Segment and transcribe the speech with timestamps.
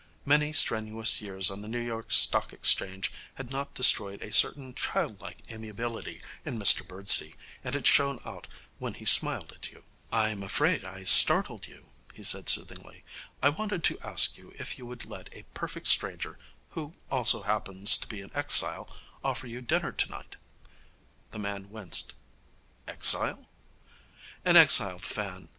[0.25, 5.43] Many strenuous years on the New York Stock Exchange had not destroyed a certain childlike
[5.51, 8.47] amiability in Mr Birdsey, and it shone out
[8.79, 9.83] when he smiled at you.
[10.11, 13.03] 'I'm afraid I startled you,' he said soothingly.
[13.43, 16.39] 'I wanted to ask you if you would let a perfect stranger,
[16.71, 18.89] who also happens to be an exile,
[19.23, 20.35] offer you dinner tonight.'
[21.29, 22.15] The man winced.
[22.87, 23.47] 'Exile?'
[24.43, 25.49] 'An exiled fan.